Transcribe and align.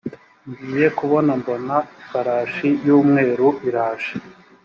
ngiye 0.65 0.87
kubona 0.99 1.31
mbona 1.39 1.75
ifarashi 2.01 2.69
y 2.85 2.89
‘umweru 2.99 3.47
iraje. 3.69 4.13